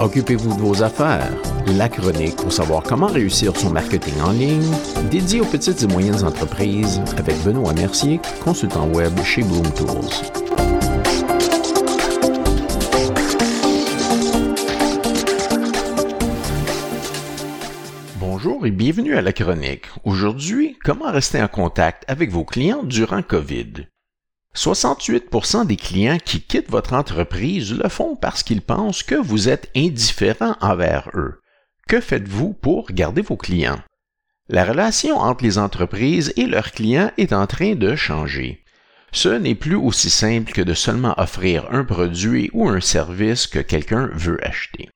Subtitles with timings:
[0.00, 1.28] Occupez-vous de vos affaires.
[1.76, 4.72] La chronique pour savoir comment réussir son marketing en ligne,
[5.10, 9.88] dédié aux petites et moyennes entreprises avec Benoît Mercier, consultant web chez Bloom Tools.
[18.20, 19.86] Bonjour et bienvenue à la chronique.
[20.04, 23.88] Aujourd'hui, comment rester en contact avec vos clients durant COVID?
[24.58, 29.70] 68% des clients qui quittent votre entreprise le font parce qu'ils pensent que vous êtes
[29.76, 31.40] indifférent envers eux.
[31.86, 33.80] Que faites-vous pour garder vos clients?
[34.48, 38.64] La relation entre les entreprises et leurs clients est en train de changer.
[39.12, 43.60] Ce n'est plus aussi simple que de seulement offrir un produit ou un service que
[43.60, 44.88] quelqu'un veut acheter.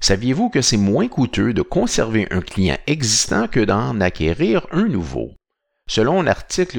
[0.00, 5.32] Saviez-vous que c'est moins coûteux de conserver un client existant que d'en acquérir un nouveau?
[5.90, 6.34] Selon un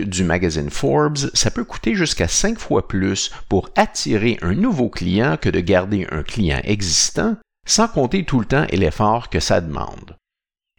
[0.06, 5.36] du magazine Forbes, ça peut coûter jusqu'à cinq fois plus pour attirer un nouveau client
[5.36, 7.36] que de garder un client existant,
[7.68, 10.16] sans compter tout le temps et l'effort que ça demande.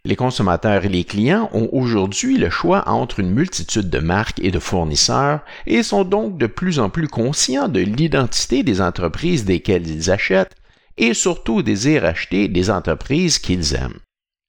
[0.03, 4.49] Les consommateurs et les clients ont aujourd'hui le choix entre une multitude de marques et
[4.49, 9.87] de fournisseurs et sont donc de plus en plus conscients de l'identité des entreprises desquelles
[9.87, 10.55] ils achètent
[10.97, 13.99] et surtout désirent acheter des entreprises qu'ils aiment.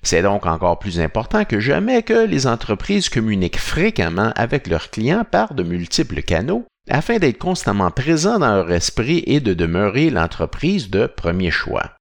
[0.04, 5.24] C'est donc encore plus important que jamais que les entreprises communiquent fréquemment avec leurs clients
[5.24, 10.90] par de multiples canaux afin d'être constamment présents dans leur esprit et de demeurer l'entreprise
[10.90, 11.92] de premier choix.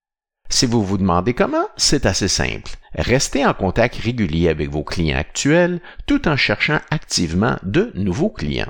[0.50, 2.72] Si vous vous demandez comment, c'est assez simple.
[2.96, 8.70] Restez en contact régulier avec vos clients actuels tout en cherchant activement de nouveaux clients.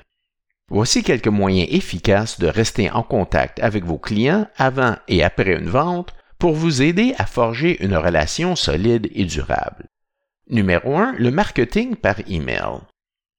[0.70, 5.70] Voici quelques moyens efficaces de rester en contact avec vos clients avant et après une
[5.70, 9.86] vente pour vous aider à forger une relation solide et durable.
[10.50, 12.82] Numéro 1, le marketing par email.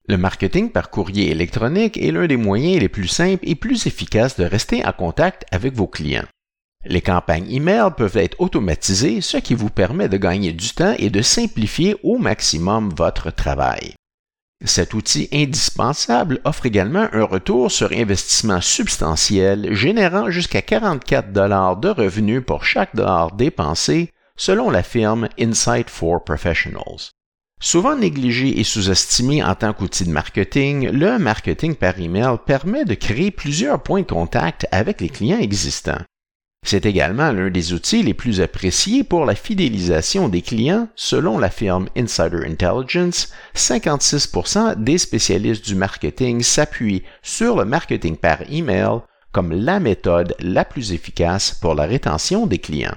[0.09, 4.39] Le marketing par courrier électronique est l'un des moyens les plus simples et plus efficaces
[4.39, 6.25] de rester en contact avec vos clients.
[6.87, 11.11] Les campagnes email peuvent être automatisées, ce qui vous permet de gagner du temps et
[11.11, 13.93] de simplifier au maximum votre travail.
[14.67, 21.91] Cet outil indispensable offre également un retour sur investissement substantiel, générant jusqu'à 44 dollars de
[21.91, 27.11] revenus pour chaque dollar dépensé, selon la firme Insight for Professionals.
[27.61, 32.95] Souvent négligé et sous-estimé en tant qu'outil de marketing, le marketing par email permet de
[32.95, 36.01] créer plusieurs points de contact avec les clients existants.
[36.67, 40.89] C'est également l'un des outils les plus appréciés pour la fidélisation des clients.
[40.97, 48.39] Selon la firme Insider Intelligence, 56% des spécialistes du marketing s'appuient sur le marketing par
[48.51, 52.97] email comme la méthode la plus efficace pour la rétention des clients.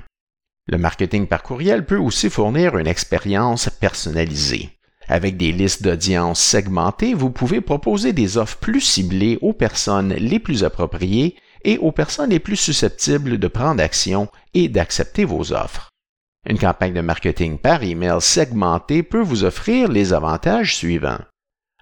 [0.68, 4.70] Le marketing par courriel peut aussi fournir une expérience personnalisée.
[5.10, 10.40] Avec des listes d'audience segmentées, vous pouvez proposer des offres plus ciblées aux personnes les
[10.40, 15.90] plus appropriées et aux personnes les plus susceptibles de prendre action et d'accepter vos offres.
[16.48, 21.20] Une campagne de marketing par email segmentée peut vous offrir les avantages suivants.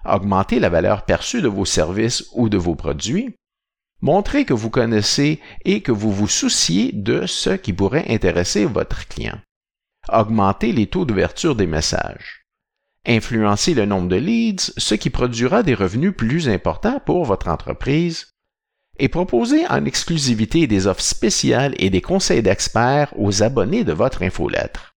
[0.04, 3.34] Augmenter la valeur perçue de vos services ou de vos produits.
[4.00, 9.06] Montrer que vous connaissez et que vous vous souciez de ce qui pourrait intéresser votre
[9.08, 9.38] client.
[10.12, 12.42] Augmenter les taux d'ouverture des messages.
[13.06, 18.32] Influencer le nombre de leads, ce qui produira des revenus plus importants pour votre entreprise
[18.98, 24.22] et proposer en exclusivité des offres spéciales et des conseils d'experts aux abonnés de votre
[24.22, 24.94] infolettre.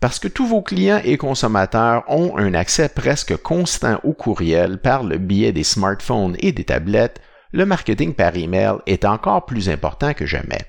[0.00, 5.02] Parce que tous vos clients et consommateurs ont un accès presque constant au courriel par
[5.02, 7.20] le biais des smartphones et des tablettes,
[7.52, 10.60] le marketing par email est encore plus important que jamais.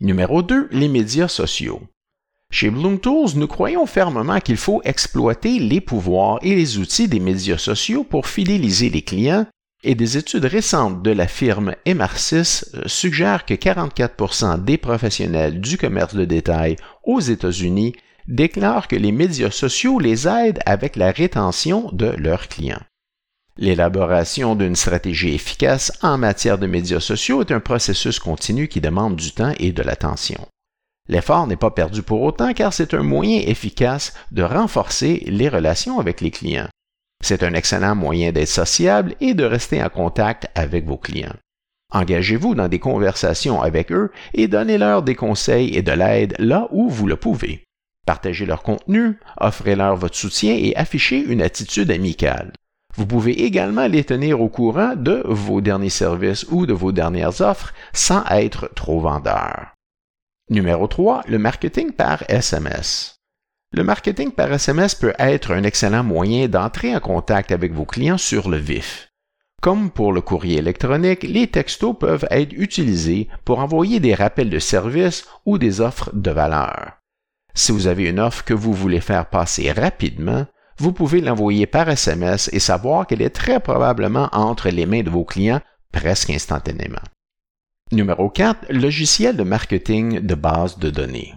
[0.00, 1.82] Numéro 2, les médias sociaux.
[2.50, 7.20] Chez Bloom Tools, nous croyons fermement qu'il faut exploiter les pouvoirs et les outils des
[7.20, 9.46] médias sociaux pour fidéliser les clients
[9.84, 15.78] et des études récentes de la firme Emarcis euh, suggèrent que 44% des professionnels du
[15.78, 17.94] commerce de détail aux États-Unis
[18.26, 22.82] déclarent que les médias sociaux les aident avec la rétention de leurs clients.
[23.56, 29.16] L'élaboration d'une stratégie efficace en matière de médias sociaux est un processus continu qui demande
[29.16, 30.46] du temps et de l'attention.
[31.08, 35.98] L'effort n'est pas perdu pour autant car c'est un moyen efficace de renforcer les relations
[35.98, 36.68] avec les clients.
[37.22, 41.34] C'est un excellent moyen d'être sociable et de rester en contact avec vos clients.
[41.92, 46.88] Engagez-vous dans des conversations avec eux et donnez-leur des conseils et de l'aide là où
[46.88, 47.64] vous le pouvez.
[48.06, 52.52] Partagez leur contenu, offrez-leur votre soutien et affichez une attitude amicale.
[52.96, 57.40] Vous pouvez également les tenir au courant de vos derniers services ou de vos dernières
[57.40, 59.74] offres sans être trop vendeur.
[60.50, 63.17] Numéro 3, le marketing par SMS.
[63.72, 68.18] Le marketing par SMS peut être un excellent moyen d'entrer en contact avec vos clients
[68.18, 69.08] sur le vif.
[69.60, 74.58] Comme pour le courrier électronique, les textos peuvent être utilisés pour envoyer des rappels de
[74.58, 76.92] service ou des offres de valeur.
[77.54, 80.46] Si vous avez une offre que vous voulez faire passer rapidement,
[80.78, 85.10] vous pouvez l'envoyer par SMS et savoir qu'elle est très probablement entre les mains de
[85.10, 85.60] vos clients
[85.92, 87.02] presque instantanément.
[87.90, 88.70] Numéro 4.
[88.70, 91.34] Logiciel de marketing de base de données.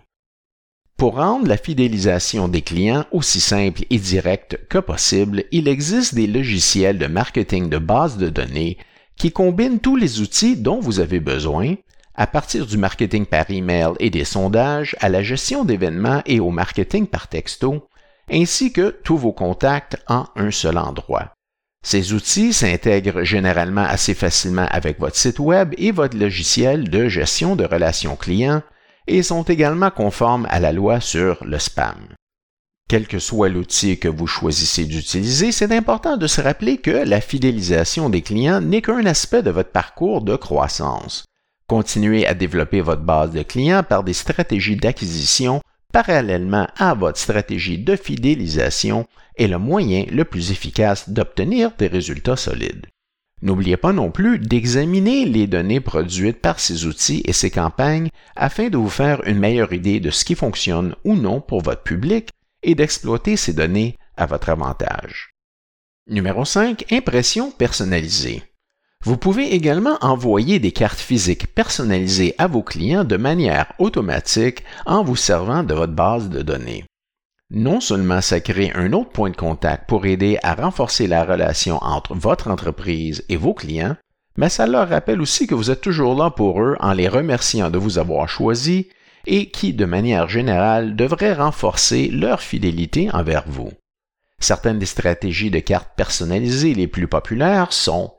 [1.02, 6.28] Pour rendre la fidélisation des clients aussi simple et directe que possible, il existe des
[6.28, 8.78] logiciels de marketing de base de données
[9.18, 11.74] qui combinent tous les outils dont vous avez besoin,
[12.14, 16.52] à partir du marketing par email et des sondages à la gestion d'événements et au
[16.52, 17.88] marketing par texto,
[18.32, 21.34] ainsi que tous vos contacts en un seul endroit.
[21.84, 27.56] Ces outils s'intègrent généralement assez facilement avec votre site Web et votre logiciel de gestion
[27.56, 28.62] de relations clients
[29.08, 32.16] et sont également conformes à la loi sur le spam.
[32.90, 37.22] Quel que soit l'outil que vous choisissez d'utiliser, c'est important de se rappeler que la
[37.22, 41.24] fidélisation des clients n'est qu'un aspect de votre parcours de croissance.
[41.68, 45.62] Continuez à développer votre base de clients par des stratégies d'acquisition
[45.94, 49.08] parallèlement à votre stratégie de fidélisation
[49.38, 52.88] est le moyen le plus efficace d'obtenir des résultats solides.
[53.42, 58.70] N'oubliez pas non plus d'examiner les données produites par ces outils et ces campagnes afin
[58.70, 62.30] de vous faire une meilleure idée de ce qui fonctionne ou non pour votre public
[62.62, 65.32] et d'exploiter ces données à votre avantage.
[66.08, 66.92] Numéro 5.
[66.92, 68.44] Impression personnalisée.
[69.04, 75.04] Vous pouvez également envoyer des cartes physiques personnalisées à vos clients de manière automatique en
[75.04, 76.86] vous servant de votre base de données.
[77.54, 81.78] Non seulement ça crée un autre point de contact pour aider à renforcer la relation
[81.84, 83.98] entre votre entreprise et vos clients,
[84.38, 87.70] mais ça leur rappelle aussi que vous êtes toujours là pour eux en les remerciant
[87.70, 88.88] de vous avoir choisi
[89.28, 93.74] et qui, de manière générale, devrait renforcer leur fidélité envers vous.
[94.40, 98.14] Certaines des stratégies de cartes personnalisées les plus populaires sont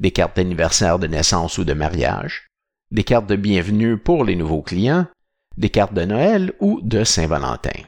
[0.00, 2.46] des cartes d'anniversaire de naissance ou de mariage,
[2.90, 5.06] des cartes de bienvenue pour les nouveaux clients,
[5.58, 7.82] des cartes de Noël ou de Saint-Valentin.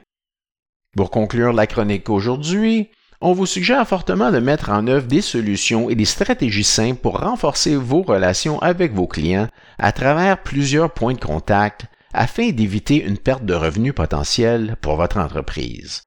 [0.97, 5.91] Pour conclure la chronique aujourd'hui, on vous suggère fortement de mettre en œuvre des solutions
[5.91, 9.49] et des stratégies simples pour renforcer vos relations avec vos clients
[9.79, 15.19] à travers plusieurs points de contact afin d'éviter une perte de revenus potentiels pour votre
[15.19, 16.03] entreprise.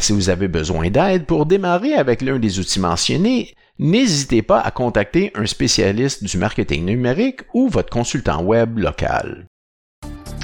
[0.00, 4.70] Si vous avez besoin d'aide pour démarrer avec l'un des outils mentionnés, n'hésitez pas à
[4.70, 9.48] contacter un spécialiste du marketing numérique ou votre consultant web local.